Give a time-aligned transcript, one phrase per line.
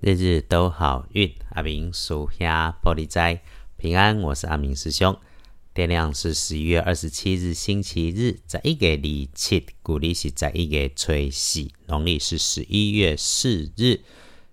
[0.00, 3.42] 日日都好运，阿明属下玻璃斋
[3.76, 4.20] 平安。
[4.20, 5.18] 我是阿明师兄。
[5.74, 14.00] 天亮是十一月二十七日，星期日，在一个礼七，古历是在一个初四，农历是十一月四日。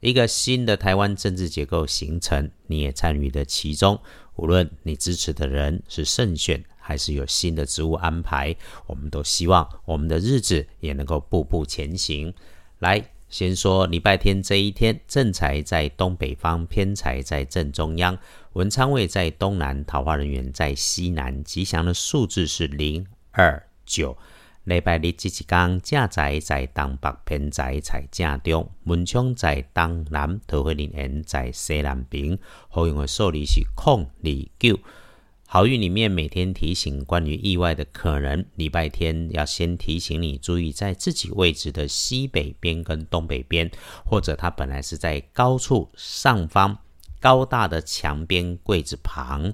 [0.00, 3.98] 一个新的台湾政治结构形成，你也参与的其中。
[4.36, 8.54] 无论你支持的人是胜选，还是有新的职务安排，
[8.86, 12.34] 我们都希望我们的日子也能够步步前行。
[12.80, 13.12] 来。
[13.30, 18.18] 先说礼拜天这一天，正财在东北方，偏财在正中央，
[18.54, 21.44] 文昌位在东南，桃花人员在西南。
[21.44, 24.18] 吉祥的数字是零、二、九。
[24.64, 32.36] 礼拜日这一天，正财在东北，偏财在正中，文昌在东南，桃花人缘在西南边。
[32.68, 34.76] 好用的数字是空、二、九。
[35.52, 43.68] 好运里面每天提醒关于意外的可能，礼拜天要先提醒你注意在自己位置的西北边跟东北边，
[44.04, 46.78] 或者它本来是在高处上方
[47.18, 49.52] 高大的墙边柜子旁。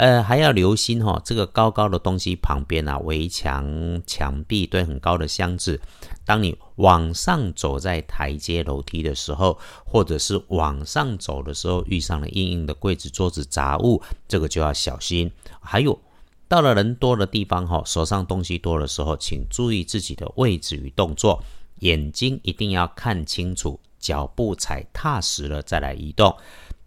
[0.00, 5.78] 呃，还要留心哈，这个高高的东西旁边啊，围墙、墙壁对很高的箱子。
[6.24, 15.30] 当你往上走在台阶楼梯的时候，或者是往上走的时候，遇上了硬硬的柜子、桌子、杂物，这个就要小心。
[15.60, 16.00] 还有，
[16.48, 21.44] 到了人多的地方哈，手上东西多的时候，请注意自己的位置与动作，
[21.80, 26.34] 眼睛一定要看清楚，脚步踩踏实了再来移动。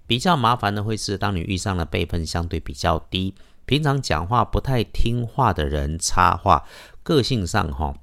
[0.06, 3.34] 比较麻烦的会是，当你遇上了辈分相对比较低、
[3.66, 6.66] 平常讲话不太听话的人插话，
[7.02, 7.96] 个性上哈，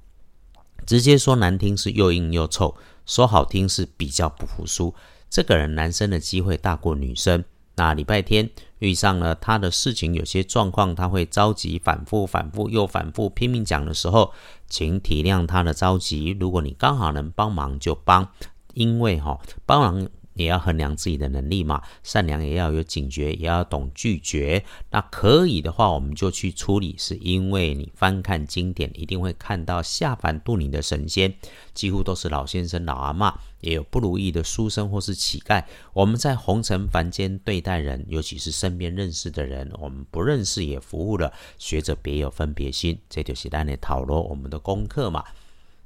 [0.87, 4.95] 直接说难听是又硬又臭，说好听是比较不服输。
[5.29, 7.45] 这个人男生的机会大过女生。
[7.77, 14.33] 那礼拜天遇上了他的事情，有些状况他会着急，反复、反复又反复，拼命讲的时候，
[14.69, 16.37] 请体谅他的着急。
[16.41, 18.27] 如果你刚好能帮忙就帮，
[18.73, 20.09] 因为哈帮忙。
[20.41, 24.65] 也要衡量自己的能力嘛，善良也要有警觉，也要懂拒绝。
[24.91, 26.97] 那可以的话，我们就去处理。
[26.99, 31.35] 是因为你翻看经典，一定会看到下凡渡你的神仙，
[31.75, 35.65] 几乎都是老先生、老阿妈，也有不如意的书生或是乞丐。
[35.93, 45.25] 我们在红尘凡间对待人，尤其是身边认识的人，我们不认识也服务了，学着别有分别心，这就是咱的讨论我们的功课嘛。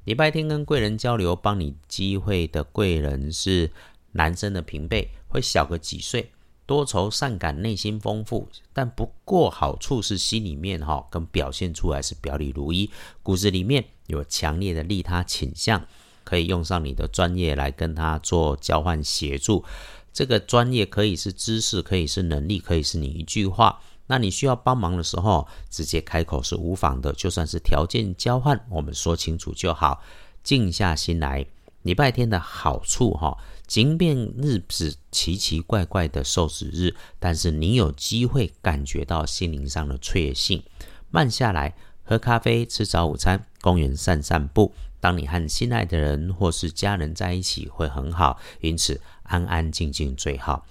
[0.05, 3.71] 礼拜天跟贵人交流，帮你机会的贵人是。
[4.15, 6.31] 男生的平辈会小个几岁，
[6.67, 12.91] 多愁善感，内心丰富，但不过好处是心里面哈跟表现出来是表里如一，
[13.23, 15.87] 骨子里面有强烈的利他倾向，
[16.25, 19.65] 可以用上你的专业来跟他做交换协助。
[20.13, 23.81] 这个专业可以是知识，可以是能力，可以是你一句话。
[24.07, 30.03] 那你需要帮忙的时候，直接开口是无妨的，就算是条件交换，我们说清楚就好。
[30.43, 31.45] 静下心来，
[31.85, 33.39] 礼拜天的好处哈。
[33.67, 40.63] 即便日子奇奇怪怪的受死日，但是你有机会感觉到心灵上的确幸。
[41.11, 44.75] 慢下来，喝咖啡，吃早午餐，公园散散步。
[45.01, 48.39] 当你和心爱的人或是家人在一起，会很好。
[48.61, 50.67] 因此，安安静静最好。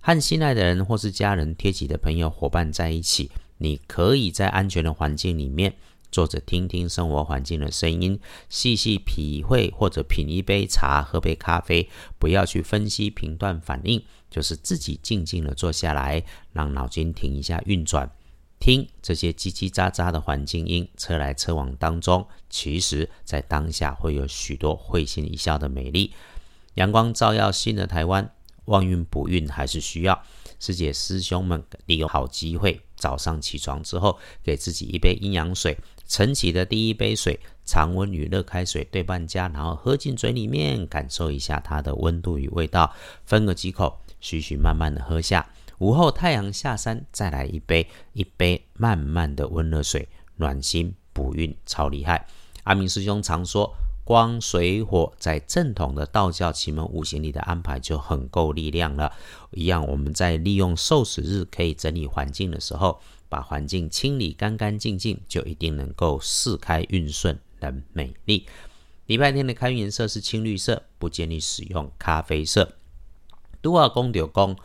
[0.00, 5.74] 和心爱的人或是家人、贴己的朋友、伙伴在一起，你可以在安全的环境里面。
[6.10, 8.18] 坐着听听生活环境的声音，
[8.48, 16.22] 细细体会或者品一杯茶、喝杯咖啡，不要去分析、评断、反应，就是自己静静的坐下来，
[16.52, 18.10] 让脑筋停一下运转，
[18.58, 26.12] 听这些叽叽喳喳的环境音，车来车往当中，其实在当下会有许多会心一笑的美丽。
[26.74, 28.30] 阳光照耀新的台湾，
[28.66, 30.22] 旺运补运还是需要。
[30.58, 35.78] 师姐师兄们利用好机会，早上起床之后，给自己一杯阴阳水。
[36.08, 45.48] 晨起的第一杯水，常温与热开水对半加，然后喝进嘴里面，感受一下它的温度与味道，分个几口，徐徐慢慢的喝下。
[45.78, 52.26] 午后太阳下山，再来一杯，一杯慢慢的温热水，暖心补运，超厉害。
[52.62, 53.74] 阿明师兄常说，
[54.06, 59.12] 光水火在正统的道教奇门五行里的安排就很够力量了。
[59.50, 63.00] 一样，我们在利用受死日可以整理环境的时候。
[63.28, 68.46] 把环境清理干干净净，就一定能够四开运顺，人美丽。
[69.06, 72.76] 礼拜天的开运颜色是青绿色，不建议使用咖啡色。
[73.60, 74.56] 都二公九公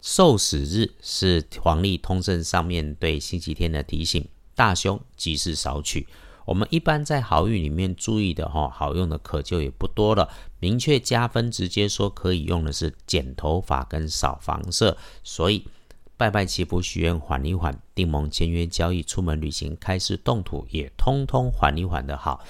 [0.00, 6.06] 受死日是黄历通胜上面对星期天的提醒，大凶吉事少取。
[6.50, 10.28] 我们一般在好运里面注意的哈，好用的可就也不多了。
[10.58, 15.64] 明确加分，直接说可以用的是剪头发跟扫房色，所以。
[16.16, 22.44] 拜拜祈福许愿缓一缓，订盟签约交易出门旅行开市动土也通通缓一缓的好。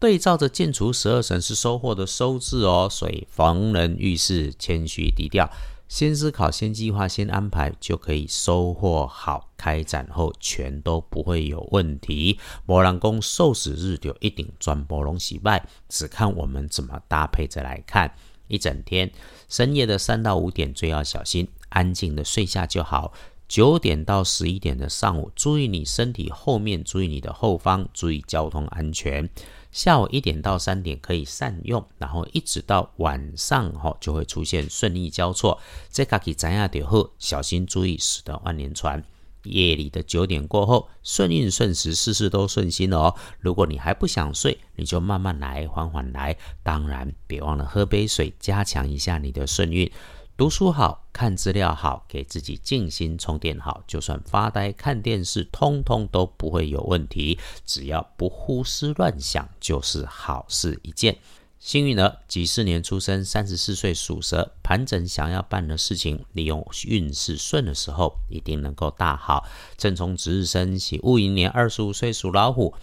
[0.00, 5.50] 对照着建除十二神是收获的收字哦，所以逢人遇事谦虚低调，
[5.88, 9.50] 先思考、先计划、先安排，就可以收获好。
[9.56, 12.38] 开展后全都不会有问题。
[12.66, 18.14] 摩兰宫受死日就一定转波龙喜拜，只看我们怎么搭配着来看。
[18.46, 19.10] 一整天
[19.48, 23.14] 深夜的三到五点最要小心，安静的睡下就好。
[23.48, 29.26] 九点到十一点的上午，注意你身体后面，注意你的后方，注意交通安全。
[29.74, 35.60] 下午一点到三点可以善用，然后一直到晚上哈就会出现顺利交错。
[35.90, 39.02] 这卡可怎样点后，小心注意，使得万年船。
[39.42, 43.12] 夜里的九点过后，顺运顺时，事事都顺心哦。
[43.40, 46.36] 如果你还不想睡，你就慢慢来，缓缓来。
[46.62, 49.90] 当然，别忘了喝杯水，加强一下你的顺运。
[50.36, 57.38] 读书好看资料好，给自己静心充电好，就算发呆看电视，通通都不会有问题。
[57.64, 61.16] 只要不胡思乱想，就是好事一件。
[61.60, 69.46] 幸运儿，几四年出生，三十四岁属蛇，盘整想要办的事情，利用运势顺的时候，一定能够大好。
[69.76, 72.74] 正冲值日生，喜戊寅年，二十五岁属老虎。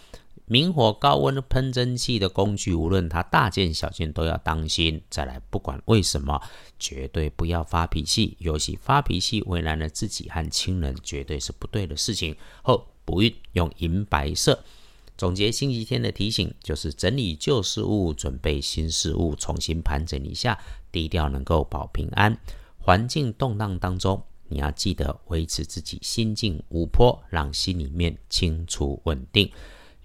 [0.52, 5.02] 明火高温喷蒸汽的工具，无论它大件小件都要当心。
[5.10, 6.42] 再来，不管为什么，
[6.78, 12.36] 绝对不要发脾气，尤其发脾气为难了自己和亲人，绝对是不对的事情。
[12.64, 14.62] 后不运用银白色。
[15.18, 20.60] 总结星期天的提醒，就是整理旧事物，准备新事物，重新盘整一下，
[20.92, 22.38] 低调能够保平安。
[22.78, 29.50] 环境动荡当中，你要记得维持自己心境无波，让心里面清楚稳定。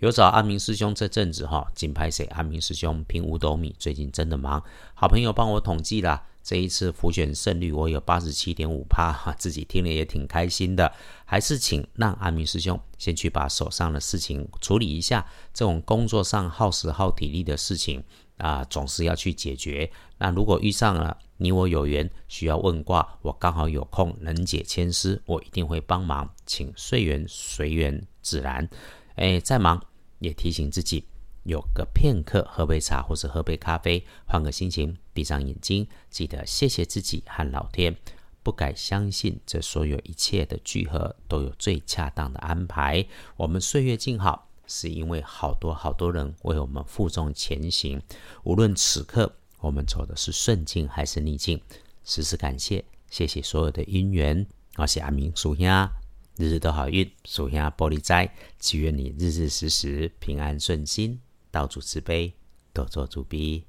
[0.00, 2.26] 有找阿明师兄这阵子哈，金牌谁？
[2.26, 4.62] 阿明师兄拼五斗米，最近真的忙。
[4.92, 10.92] 好朋友帮我统计了，这一次浮选胜率我有八十七点五趴哈， 自己听了也挺开心的。
[11.24, 18.04] 还是请让阿明师兄先去把手上的事情处理一下，这种工作上耗时耗体力的事情
[18.36, 19.90] 啊，总是要去解决。
[20.18, 28.68] 那如果遇上了你我有缘需要问卦，我刚好有空能解千丝，我一定会帮忙，请随缘随缘自然。
[29.16, 29.82] 哎，再忙
[30.18, 31.04] 也提醒自己，
[31.44, 37.96] 有个片刻喝杯茶或者喝杯咖啡，换个心情，闭上眼睛，记得谢谢自己和老天。
[38.42, 43.04] 不敢相信，这所有一切的聚合都有最恰当的安排。
[43.36, 48.00] 我们岁月静好，是因为好多好多人为我们负重前行。
[48.44, 51.60] 无论此刻我们走的是顺境还是逆境，
[52.04, 54.46] 时时感谢，谢谢所有的因缘。
[54.76, 56.05] 我是阿明属兄。
[56.38, 62.32] 日日都好运，属下玻璃斋，祈愿你日日时时平安顺心，道主慈悲，
[62.72, 63.66] 多做主逼。